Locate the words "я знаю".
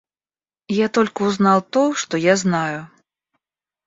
2.17-2.89